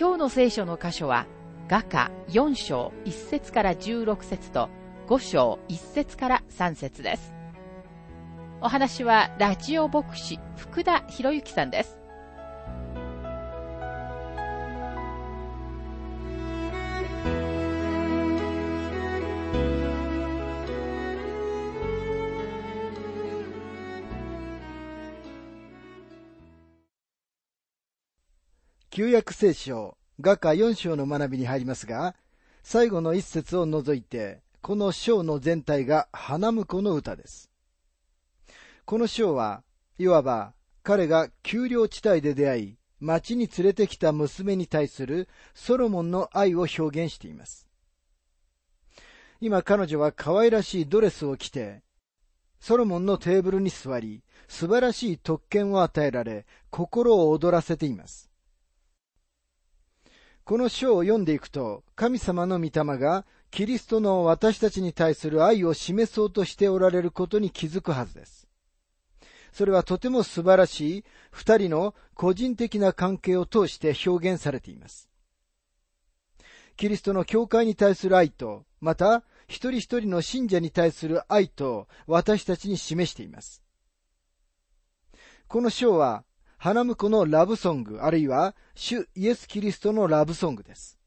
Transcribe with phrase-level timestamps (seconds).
[0.00, 1.26] 今日の聖書の箇所は、
[1.68, 4.70] 画家4章1節から16節と
[5.08, 7.34] 5章1節から3節です。
[8.62, 12.00] お話はラジオ牧師福田博之さんです。
[28.92, 32.14] 旧約聖書、画家4章の学びに入りますが、
[32.62, 37.50] 最後の一節を除いて、この章の全体が花婿の歌です。
[38.84, 39.62] この章は、
[39.98, 47.66] いわば彼が丘陵地帯で出会い、町に連れてきた娘に対するソロモンの愛を表現しています。
[49.40, 51.82] 今彼女は可愛らしいドレスを着て、
[52.60, 58.29] ソロモンのテーブルに座り、素晴らしい特権を与えられ、心を躍らせています。
[60.50, 68.48] この書を読んでいくと、神様の御霊がキリストの私たちに対する愛を示そうとしておられることに気づくはずです。
[69.52, 75.08] それはとても素晴らしい二人の個人的な関係を通して表現されています。
[76.76, 83.62] キリストの教会に対する愛と、また一人一人の信者に対する愛と私たちに示しています。
[85.46, 86.24] この章は
[86.62, 90.98] 花婿のラブソング、あるいは主イエス・キリストのラブソングです。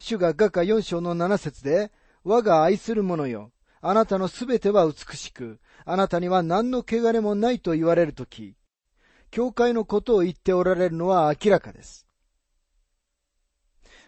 [0.00, 1.92] 主が画家4章の7節で、
[2.24, 8.56] 我が愛する者よ、あなたのすべては美しく、あなたには何の汚れもないと言われるとき、
[9.30, 12.04] 教会のことを言っておられるのは明らかです。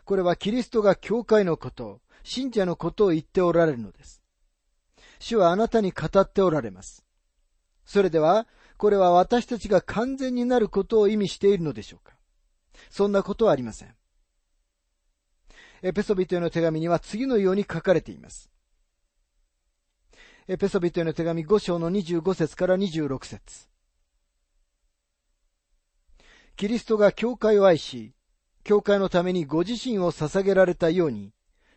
[0.04, 4.20] これはキリストが教会のこと、信者のことを言っておられるのです。
[5.20, 7.04] 主はあなたに語っておられます。
[7.84, 8.48] それでは、
[8.80, 12.14] これは私たちが完全になることを意味しているのでしょうか？
[12.88, 13.94] そんなことはありません。
[15.82, 18.50] エペソビトへの手紙には次のように書かれています。
[20.48, 23.68] エペソビトへの手紙5章の25節から26節
[26.56, 28.14] キリストが教会を愛し、
[28.64, 31.34] 教会のためにご自身を捧げられたように、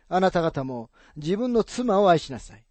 [0.08, 2.64] あなた方も自分の妻を愛しなさい。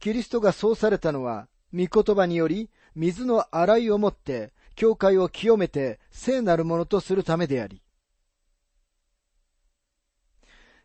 [0.00, 7.82] キリストがそうされたのは、御言葉により、水の洗いをもって、教会を清めて聖なるものとするためであり、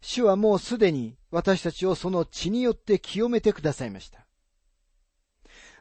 [0.02, 4.26] 主はもうすでに私たちをその血によって清めてくださいました。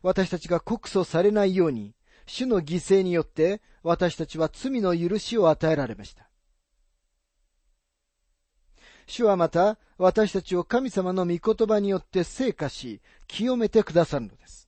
[0.03, 1.95] 私たちが告訴されないように、
[2.27, 6.29] 主の犠牲によって私たちは罪の許しを与えられました。
[9.07, 14.68] 主はまた私たちを神様の御言葉によって聖化し、清めてくださるのです。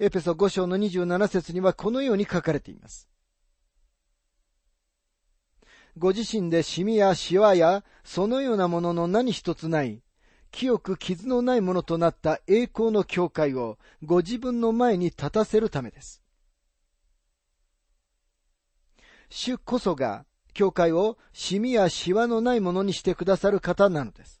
[0.00, 3.08] エペソ5章の27節にはこのように書かれています。
[5.96, 10.00] ご自身でシミやシワやそのようなものの何一つない、
[10.52, 16.22] 清く傷のないものとなった栄光の教会をご自分の前に立たせるためです。
[19.30, 24.37] 主こそが教会をシミやシワのないものにしてくださる方なのです。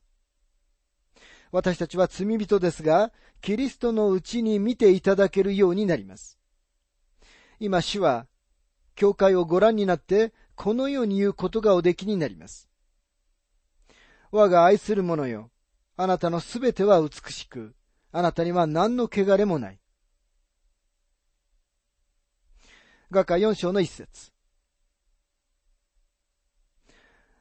[1.50, 6.38] 私たちは罪人ですが、キリストのうちに見ていただけるようになります。
[7.60, 8.26] 今主は、
[8.94, 12.68] 教会をご覧になって、このように言うことがおできになります。
[14.30, 15.50] 我が愛する者よ、
[15.96, 17.74] あなたのすべては美しく、
[18.12, 19.78] あなたには何の汚れもない。
[23.10, 24.32] 画家四章の一節。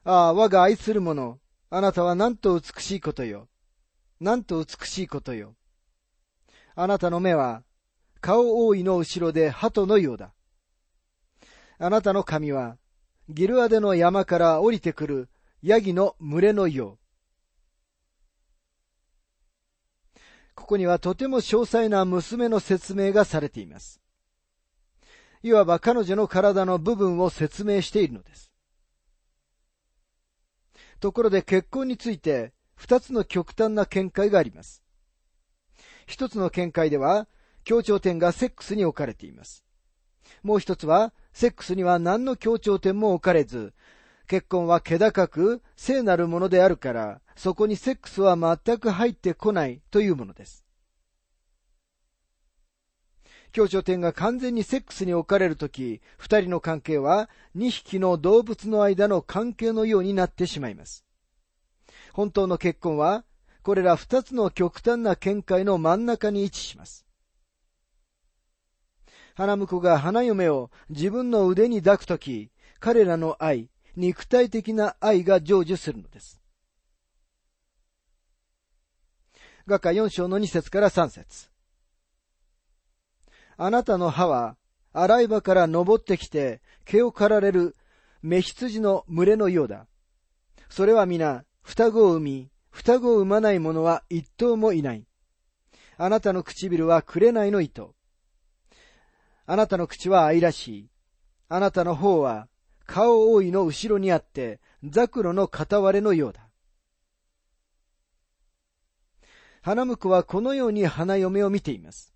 [0.05, 1.39] ああ、我が愛する者、
[1.69, 3.49] あなたはなんと美しいことよ。
[4.19, 5.55] なんと美しいことよ。
[6.75, 7.63] あなたの目は、
[8.19, 10.33] 顔覆いの後ろで鳩のようだ。
[11.79, 12.77] あなたの髪は、
[13.29, 15.29] ギルアデの山から降りてくる
[15.61, 17.07] ヤギの群れのよう。
[20.55, 24.01] ここにはとても詳細な娘の説明がされています。
[25.43, 28.51] いわば彼女の体の部分を説明しているのです。
[30.99, 34.83] ところで結婚について二つの極端な見解があります。
[36.05, 37.27] 一つの見解では、
[37.65, 39.65] 協調点がセックスに置かれています。
[40.43, 43.73] もう一つは、セックスには何の協調点も置かれず、
[44.27, 50.65] 結婚は気高く聖なるものであるから、そこにセックスは全く入ってこないというものです。
[53.51, 61.06] 協調点が完全にセックスに置かれるとき、二人の関係は二匹の動物の間の関係のようになってしまいます。
[62.17, 63.25] 本当の結婚は、
[63.61, 67.05] これら二つの極端な見解の真ん中に位置します。
[69.35, 72.49] 花婿が花嫁を自分の腕に抱くとき、
[72.79, 76.41] 彼らの愛、肉体的な愛が成就するのです。
[79.67, 81.51] 画家4章の2節から3節
[83.57, 84.57] あなたの歯は、
[84.91, 87.75] 洗い場から登ってきて、毛を刈られる、
[88.23, 89.85] 目羊の群れのようだ。
[90.67, 95.05] それは皆、双子を産み、双子を産まない者は一頭もいない。
[95.97, 97.93] あなたの唇は紅の糸。
[99.45, 100.89] あなたの口は愛らしい。
[101.49, 102.47] あなたの方は
[102.85, 106.47] 顔覆いの後ろにあって、ザクロの片割れのようだ。
[109.61, 112.13] 花婿はこのように花嫁を見ています。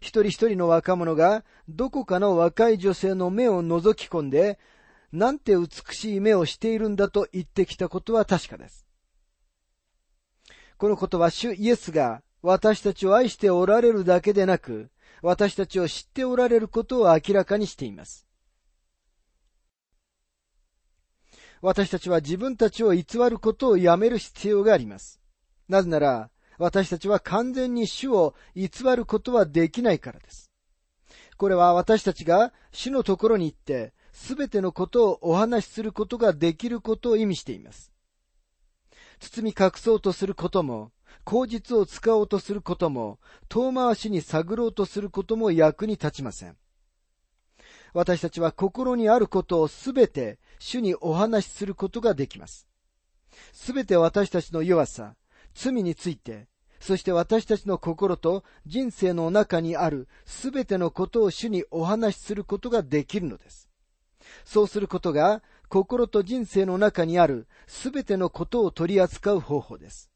[0.00, 4.58] 一人一人の若者がどこかの若い女性の目を覗き込んで、
[5.12, 8.86] なんて美しい目をしているんだと言ってきたことは確かです。
[10.76, 14.90] このことは主イエスが私たちを愛しておられるだけでなく、
[15.22, 18.26] 私たちを知っておられることを明らかにしています。
[21.60, 25.20] 私たちは自分たちを偽ることをやめる必要があります。
[25.68, 30.50] なぜなら、私たちは完全に主を偽ることはできないからです。
[31.36, 37.92] これは私たちが主のところに行って、すべてのことをお話しすることができることを意味しています。
[39.20, 40.92] 包み隠そうとすることも、
[41.24, 43.18] 口実を使おうとすることも、
[43.48, 46.56] 遠回しに探ろうとすることも役に立ちません。
[47.92, 52.68] 私たちは心にあることをすべて主にお話しすることができます。
[53.52, 55.16] すべて私たちの弱さ、
[55.54, 56.48] 罪について、
[56.80, 63.69] そして私たちの心と人生の中にあるすべてのことを主にお話しすることができるのです。
[64.44, 70.10] そうすることが心と人生の中にあるすべてのことを取り扱う方法です。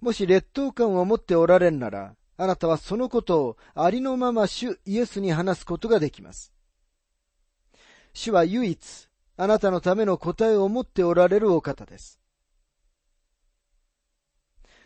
[0.00, 6.52] もし劣等感を持っておられるなら、あなたはそのことをありのまま主イエスに話すことができます。
[8.14, 12.18] 主は唯一、あなたのための答えを持っておられるお方です。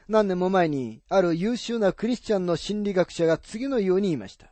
[0.08, 4.51] 何年も前に、ある優秀なクリスチャンの心理学者が次のように言いました。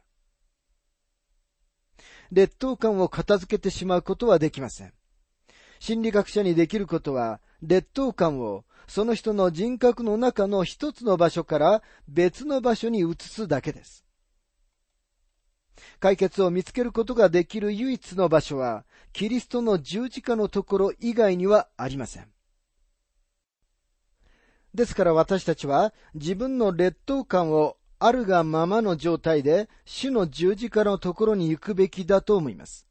[2.33, 4.93] 劣等感を片付けてしまうことはできません。
[5.79, 14.05] 心理学者にできることは、劣等感をその人の人格の中の一つの場所から別の場所に移すだけです。
[15.99, 22.29] 解決を見つけることができる唯一の場所は、キリストの十字架のところ以外にはありません。
[24.75, 32.87] ですから私たちは自分の劣等感をあるがままの状態で主の十字架のところに行くべきだと思います。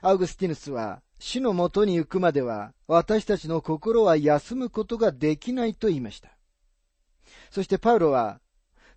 [0.00, 6.36] アウグスティヌスは死のもとに行くまでは、私たちの心は休むことができないと言いました。
[7.52, 8.40] そしてパウロは、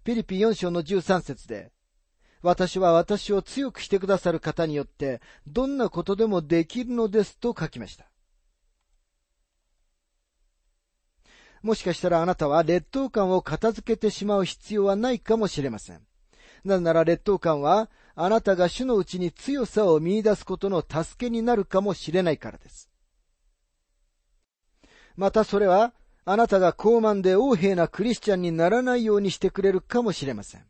[0.04, 1.72] ピリピ4章の13節で、
[2.42, 8.08] 私は私を強くしてくださる方によって、どんなことでもできるのですと書きました。
[11.66, 16.02] もしかしたらあなたは劣等感を片付けてしまう必要はないかもしれません。
[16.64, 22.88] なぜなら劣等感はあなたが主のうちに強さを見出すことの助けになるかもしれないからです。
[25.16, 25.94] またそれは、
[26.24, 30.66] あなたが高慢で横柄なクリスチャンにならないようにしてくれるかもしれません。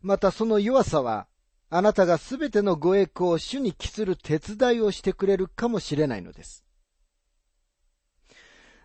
[0.00, 1.26] またその弱さは、
[1.68, 6.64] あなたがすべてのご栄光を主に帰する手伝いをしてくれるかもしれないのです。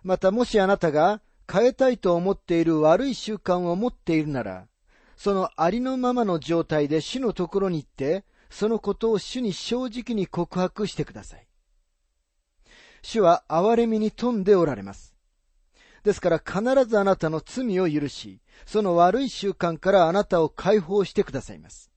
[0.04, 4.68] またもしあなたが変えたいと思っている悪い習慣を持っているなら、
[5.16, 11.46] そのありのままの状態で主のところに行って、そのことを主に正直に告白してください。
[13.02, 15.14] 主は憐れみに富んでおられます。
[16.04, 21.93] ですから必ずあなたの罪を許し、その悪い習慣からあなたを解放してくださいます。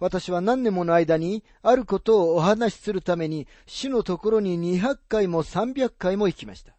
[0.00, 6.74] 私は何年もの間にあることをお話しするために主のところに200回も300回も行きました。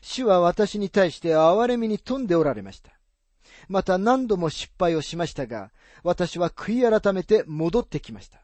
[0.00, 2.92] 主は私に対して憐れみに富んでおられました。
[3.68, 5.72] また何度も失敗をしましたが、
[6.04, 8.40] 私は悔い改めて戻ってきました。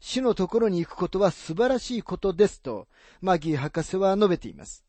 [0.00, 2.86] 主のところに行くことは素晴らしいことですと、
[3.22, 4.84] マギー博士は述べています。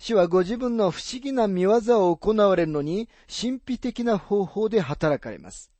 [0.00, 5.70] 主はご自分の不思議な見業を行われるのに神秘的な方法で働かれます。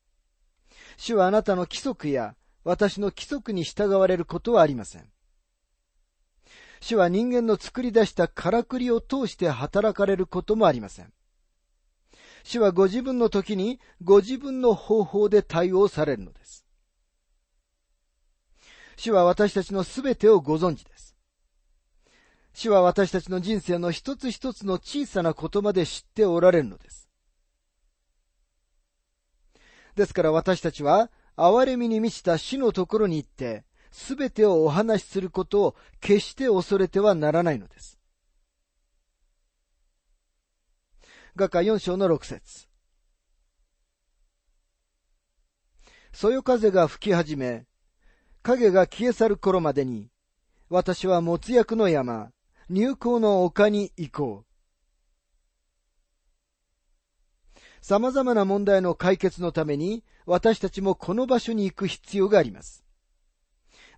[0.98, 5.10] 主はあなたの規則や私の規則に従われることはありません。
[6.82, 11.10] 主は人間の作り出したからくりを通して働かれることもありません。
[12.44, 16.66] 主はご自分の時にご自分の方法で対応されるのです。
[18.98, 21.09] 主は私たちのすべてをご存知です。
[22.60, 27.08] 主は私たちの人生の一つ一つの小さな言葉で知っておられるのです。
[29.96, 37.98] ですから私たちは、憐れみに満ちた死のところに行って、すべてをお話しすることを決して恐れてはならないのです。
[41.36, 42.68] 画家4章の6節
[46.12, 47.64] そよ風が吹き始め、
[48.42, 50.10] 影が消え去る頃までに、
[50.68, 52.30] 私は没薬の山、
[52.72, 54.50] 入港の丘に行こう。
[57.80, 62.84] 様々な問題の解決のために、私たちもこの場所に行く必要があります。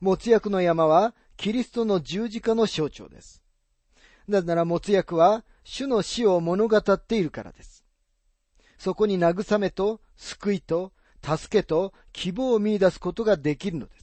[0.00, 3.42] 没薬の山は、キリストの十字架の象徴です。
[4.26, 7.84] なぜなら没薬は、主の死を物語っているからです。
[8.78, 14.01] そこに慰めと、救いと、助けと、希望を見出すことができるのです。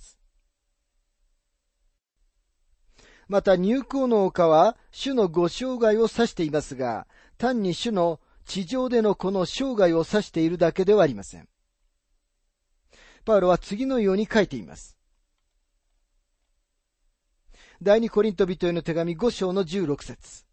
[3.29, 7.07] また入港の丘は主のご生涯を指していますが、
[7.37, 11.47] 単に主の地上でのこの生涯を指しているだけではありません。
[13.23, 14.97] パウロは次のように書いています。
[17.83, 20.45] 第二コリント人への手紙5章の16節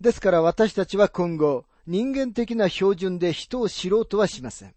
[0.00, 4.74] ですから私たちは今後、人間的な標準で人を知ろうとはしません。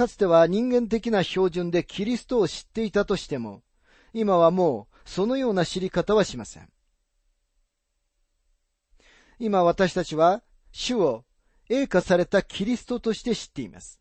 [0.00, 3.60] かつては人間的な標準でキリストを知っていたとしても、
[4.14, 6.70] 今はもうそのような知り方はしません。
[9.38, 10.42] 今私たちは
[10.72, 11.26] 主を
[11.68, 14.00] 栄華されたキリストとして知っています。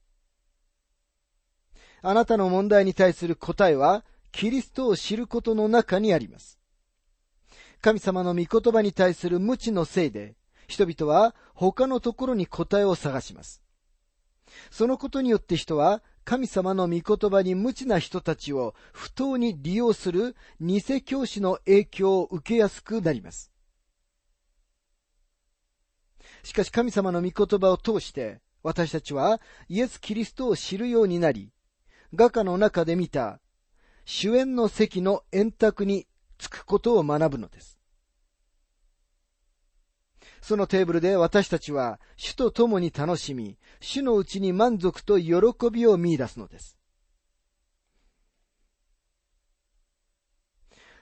[2.01, 6.62] あなたの問題に対する答えはキリストを知ることの中にあります。
[7.82, 13.62] 神様の御言葉に対する無知のせいで、人々は他のところに答えを探します。
[14.72, 23.51] そのことによって人は神様の御言葉に無知な人たちを不当に利用する偽教師の影響を受けやすくなります。
[26.44, 31.51] しかし神様の御言葉を通して私たちはイエス・キリストを知るようになり、
[32.13, 33.39] 画家の中で見た
[34.06, 37.78] 主演の席の円卓につくことを学ぶのです。
[40.41, 45.36] そのテーブルで私たちは主と共に楽しみ、主のうちに満足と喜
[45.72, 46.77] びを見出すのです。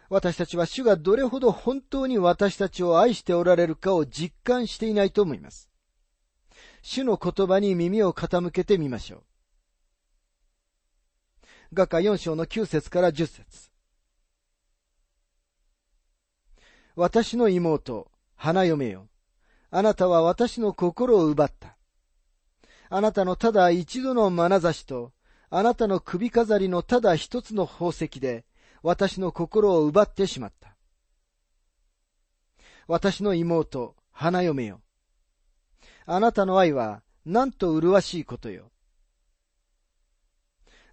[0.09, 5.69] 私たちは主がどれほど本当に私たちを愛しておられるかを実感していないと思います。
[6.81, 9.23] 主の言葉に耳を傾けてみましょう。
[11.73, 13.69] 画家4章の9節から10節
[16.95, 19.07] 私の妹、花嫁よ。
[19.69, 21.77] あなたは私の心を奪った。
[22.89, 25.11] あなたのただ一度の眼差しと、
[25.49, 28.45] あなたの首飾りのただ一つの宝石で、
[28.81, 30.75] 私の心を奪ってしまった。
[32.87, 34.81] 私の妹、花嫁よ。
[36.05, 38.71] あなたの愛は、なんと麗しいことよ。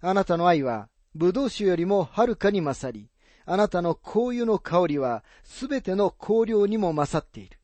[0.01, 3.09] あなたの愛は、葡萄酒よりもはるかに勝り、
[3.45, 7.54] あなたの香油の香りは、すべての香料にも勝っている。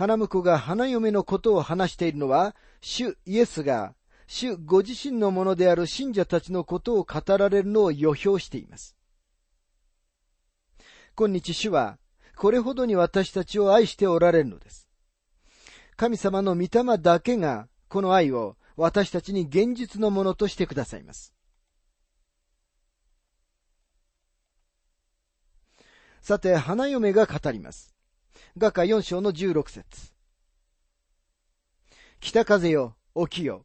[0.00, 3.94] 花婿が花嫁のことを話しているのは、主イエスが、
[4.26, 8.96] 主ご自身のものである信者たちのことを語られるのを予表しています。
[11.14, 11.98] 今日主は、
[12.34, 14.88] これほどに私たちを愛しておられるのです。
[15.96, 21.34] 神様の御霊だけが、この愛を私たちに現実のものとしてくださいます。
[26.22, 27.89] さて、花嫁が語ります。
[28.58, 30.12] 画家4章の16節
[32.18, 33.64] 北風よ、起きよ。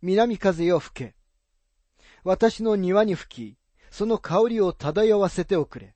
[0.00, 1.14] 南風よ、吹け。
[2.24, 3.58] 私の庭に吹き、
[3.90, 5.94] その香りを漂わせておくれ。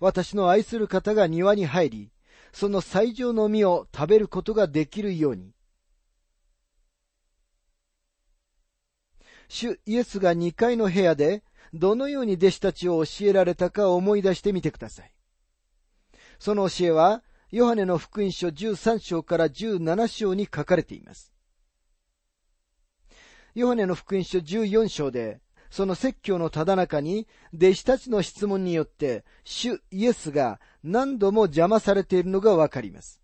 [0.00, 2.12] 私の愛する方が庭に入り、
[2.52, 5.52] その最上の実を食べることができるように。
[9.48, 11.44] 主イエスが2階の部屋で、
[11.74, 15.12] どのように弟子たちを教えられたか思い出してみてください。
[16.38, 21.32] その教えは、ヨハネの福音書13章から17章に書かれています。
[23.54, 25.40] ヨハネの福音書14章で、
[25.70, 33.20] その説教のただ中に、弟子たちの質問によって、主イエスが何度も邪魔されているのがわかります。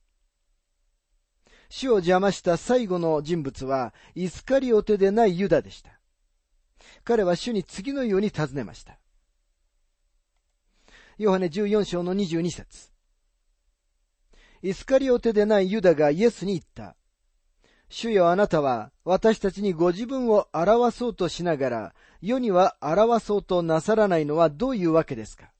[1.68, 6.00] 主を邪魔した最後の人物は、イスカリオテでないユダでした。
[7.04, 8.98] 彼は主に次のように尋ねました。
[11.18, 12.93] ヨハネ14章の22節
[14.66, 16.96] イスカリオテでないユダがイエスに言った。
[17.90, 25.50] 主よあなたは私たちにご自分を表そうとしながら、世には表そうとなさらないのはどういうわけですか？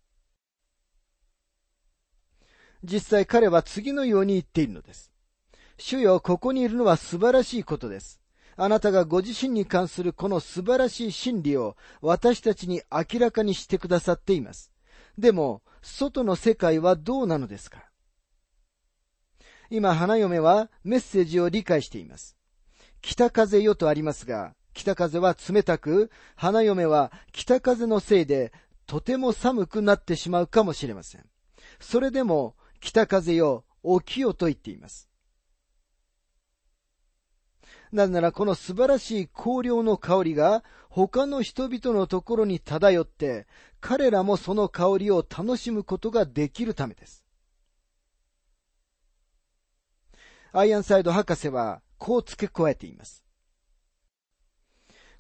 [2.83, 5.13] 実際彼は次のように言っているのです。
[5.77, 8.23] 主よ、ここにいるのは素晴らしいことです。
[8.57, 14.73] あなたがご自身に関するこの素晴らしい真理を私たちに明らかにしてくださっています。
[15.19, 17.85] でも、外の世界はどうなのですか？
[19.75, 22.37] 今、花嫁はメッセージを理解しています。
[23.03, 28.53] 北風よとありますが、北風は冷たく、花嫁は北風のせいで
[28.87, 31.27] とても寒くなってしまうかもしれません。
[31.81, 35.09] それでも、北風よ、起きよと言っています。
[37.91, 43.49] なぜならこの素晴らしい香料の香りが他の人々のところに漂って、
[43.81, 47.24] 彼らもその香りを楽しむことができるためです。
[50.57, 53.25] アイアンサイド博士はこう付け加えています。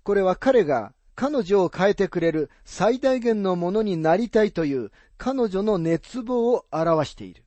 [0.04, 7.44] これは彼が彼女を変えてくれる最大限のものになりたいという彼女の熱望を表している。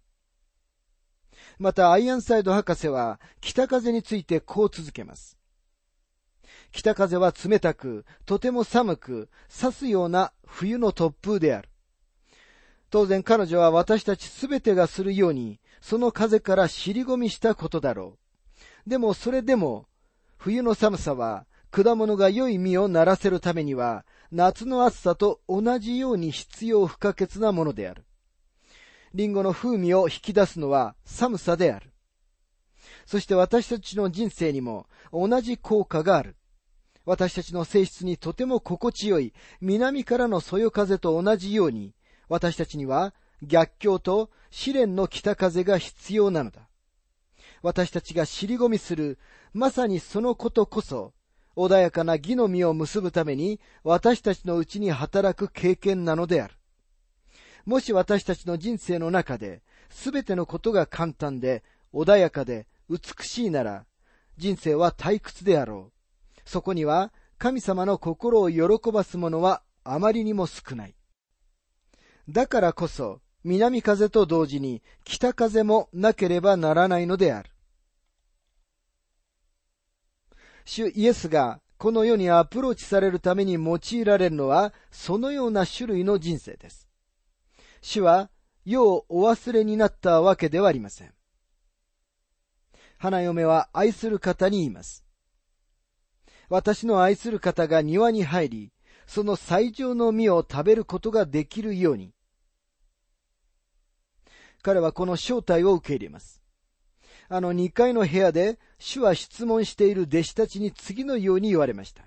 [1.59, 5.37] また、アイアンサイド博士は、北風についてこう続けます。
[6.71, 11.69] 北風は冷たく、とても寒く、刺すような冬の突風である。
[12.89, 18.17] 当然彼女は私たちすべてがするように、その風から尻込みしたことだろ
[18.85, 18.89] う。
[18.89, 19.87] でもそれでも、
[20.37, 28.05] 冬の寒さは、果物が良い実をならせるためには、夏の暑さと同じように必要不可欠なものである。
[29.13, 31.91] リンゴの風味を引き出すのは寒さである。
[33.05, 36.35] そして私たちの人生にも同じ効果がある。
[37.05, 41.95] 私たちの性質にとても心地よい南からのそよ風と同じように、
[42.27, 46.67] 私たちには逆境と試練の北風が必要なのだ。
[47.61, 49.17] 私たちが尻込みする、
[49.53, 51.13] まさにそのことこそ、
[51.55, 56.53] 穏やかな義の実を結ぶために私たちのうちに働く経験なのである。
[57.65, 63.85] もし私たちの人生の中で、すべてのことが簡単で、穏やかで、美しいなら、
[64.37, 66.41] 人生は退屈であろう。
[66.45, 70.95] そこには、神様の心を喜ばすものはあまりにも少ない。
[72.29, 77.49] だからこそ、南風と同時に北風もなければならないのである。
[80.65, 86.87] 主イエスがこの世にアプローチされるために用いられるのは、そのような種類の人生です。
[87.81, 88.29] 主は
[88.65, 91.13] 世をお忘れになったわけではありません。
[92.97, 95.05] 花嫁は愛する方に言います。
[96.49, 98.73] 私の愛する方が庭に入り、
[99.05, 102.13] その最上の実を食べることができるように。
[104.61, 106.41] 彼はこの正体を受け入れます。
[107.29, 112.03] あの二階の部屋で主は質問している弟子たちに次のように言われました。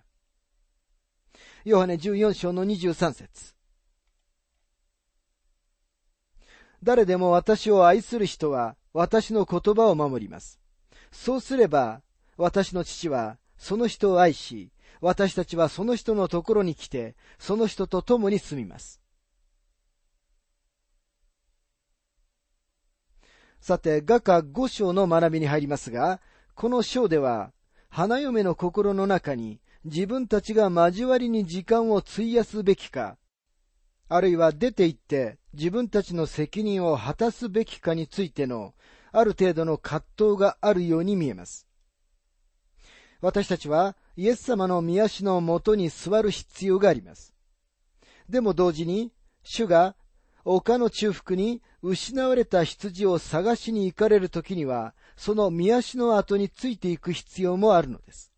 [1.65, 3.55] ヨハネ14章の23節
[6.83, 10.59] 誰でも私を愛する人は私の言葉を守ります。
[11.13, 12.01] そうすれば、
[12.37, 19.00] 私の父はその人を愛し、私たちはその人のところに来て、その人と共に住みます。
[23.61, 26.21] さて、画家五章の学びに入りますが、
[26.55, 27.53] この章では、
[27.91, 33.19] 花嫁の心の中に自分たちが交わりに時間を費やすべきか、
[34.09, 38.75] あるいは出て行って自分たちの責任を果たすべきかについての
[39.13, 41.67] ある程度の葛藤があるように見えます。
[43.21, 47.35] 私たちはイエス様の御足のもとに座る必要があります。
[48.29, 49.97] でも同時に、主が
[50.45, 58.33] 丘の中腹に失われた羊を探しに行かれるときには、その御足の後についていく必要もあるのです。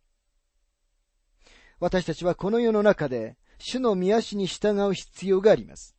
[1.81, 5.97] 私たちはこの世の中で主の御足に従う必要があります。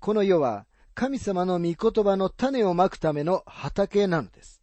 [0.00, 4.60] この世は神様の御言葉の種をまくための畑なのです。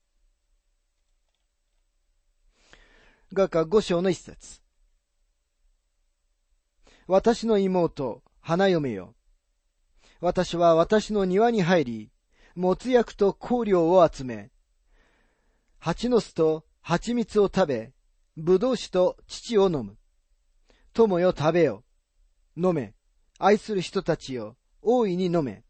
[3.32, 4.62] 画家五章の一節。
[7.08, 9.16] 私の妹、花嫁よ。
[10.22, 12.12] 私は私の庭に入り、
[12.56, 14.52] もつ薬と香料を集め、
[15.80, 17.94] 蜂の巣と蜂蜜を食べ、
[18.36, 19.98] ぶどう酒と乳を飲む。
[20.94, 21.84] 友よ食べよ。
[22.58, 22.94] 飲め。
[23.38, 25.64] 愛する人たちよ、大いに飲め。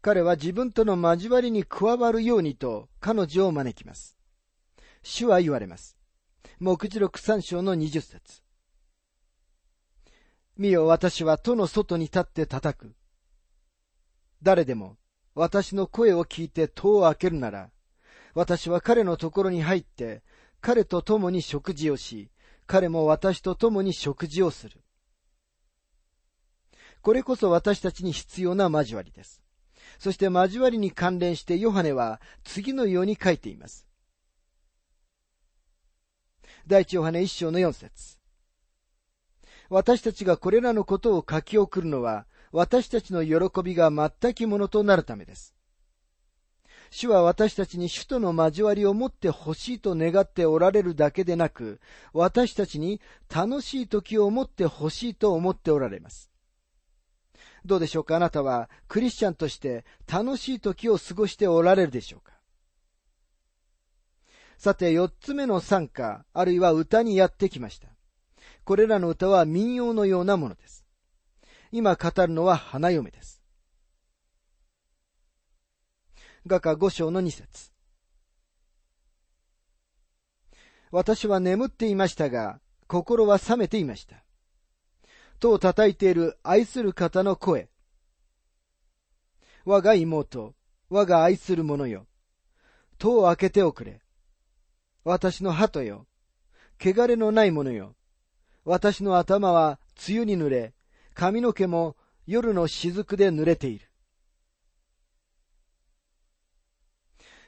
[0.00, 4.16] 彼は自分との交わりに加わるようにと彼女を招きます。
[5.02, 5.98] 主は言われます。
[6.58, 8.45] 目次録三章の二十節。
[10.56, 12.94] 見よ、私は戸の外に立って叩く。
[14.42, 14.96] 誰でも
[15.34, 17.70] 私の声を聞いて戸を開けるなら、
[18.34, 20.22] 私は彼のところに入って、
[20.60, 22.30] 彼と共に食事をし、
[22.66, 24.80] 彼も私と共に食事をする。
[27.02, 29.42] これこそ私たちに必要な交わりです。
[29.98, 33.86] そして交わりに関連してヨハネは次のように書いています。
[36.66, 38.18] 第一ヨハネ一章の四節
[39.68, 45.54] 私たちがこれらのことを書き送るのは、私たちの喜びが全きものとなるためです。
[46.90, 51.80] 主は私たちに主との交わりを持ってほしいと願っておられるだけでなく、
[52.12, 56.30] 私たちに楽しい時を持ってほしいと思っておられます。
[57.64, 58.14] どうでしょうか？
[58.14, 62.34] あなたはクリスチャンとして楽しい時を過ごしておられるでしょうか？
[64.56, 67.88] さて、四つ目の参加、あるいは歌にやってきました。
[68.66, 70.84] これらの歌は民謡のようなものです。
[71.70, 73.40] 今語るのは花嫁です。
[76.44, 77.70] 画家五章の二節
[80.90, 84.24] 私は眠っていましたが、心は覚めていました。
[85.38, 87.68] とを叩いている愛する方の声。
[89.64, 90.56] 我が妹、
[90.90, 92.08] 我が愛する者よ。
[92.98, 94.00] 戸を開けておくれ。
[95.04, 96.08] 私の鳩よ。
[96.80, 97.94] 汚れのない者よ。
[98.66, 100.74] 私の頭は梅雨に濡れ、
[101.14, 101.94] 髪の毛も
[102.26, 103.88] 夜の雫で濡れている。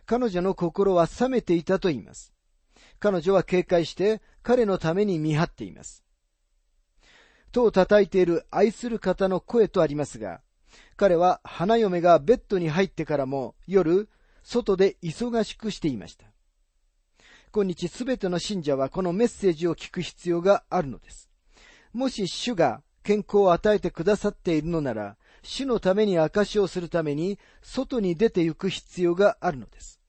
[0.07, 2.33] 彼女の心は冷めていたと言います。
[3.00, 6.04] 彼女は警戒して彼のために見張っています。
[7.50, 10.40] 戸を叩いている愛する方の声とありますが、
[10.96, 14.09] 彼は花嫁がベッドに入ってからも夜、
[14.44, 16.26] 外で忙しくしていました。
[17.49, 21.29] 今日すべての信者はこのメッセージを聞く必要があるのです。
[21.93, 30.01] もし主が健康を与えてくださっているのなら、主のために証をするために外に出て行く必要があるのです。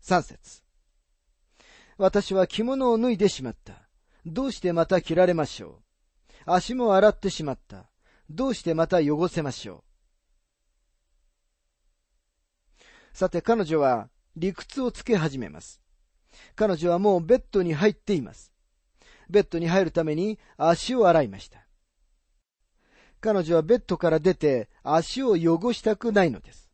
[0.00, 0.62] 三節
[1.98, 3.88] 私は着物を脱いでしまった。
[4.26, 5.80] どうしてまた着られましょ
[6.46, 7.88] う足も洗ってしまった。
[8.28, 9.86] どうしてまた汚せましょう。
[13.16, 15.80] さて彼女は理屈をつけ始めます。
[16.54, 18.52] 彼女はもうベッドに入っています。
[19.28, 21.66] ベッドに入るために足を洗いました。
[23.20, 26.70] 彼女はベッドから出て足を汚したくないのです。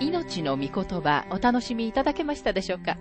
[0.00, 2.96] 命の御言葉お楽しみいただけましたでしょうか？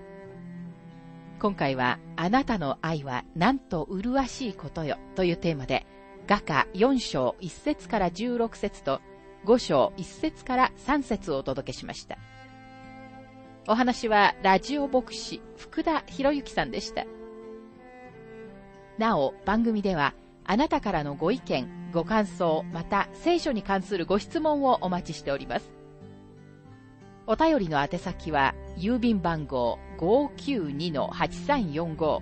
[1.39, 5.85] 今回はあなたの愛はなんと麗しいことよというテーマで
[6.27, 9.01] 画家4章1節から16節と
[9.45, 12.17] 5章1節から3節をお届けしました。
[13.67, 17.05] お話はラジオ牧師福田博之さんでした。
[18.97, 20.13] なお番組では
[20.45, 25.71] あなたからのご意見、ご感想、また聖書に関するご質問をお待ちしております。
[27.27, 32.21] お便りの宛先は、郵便番号592-8345、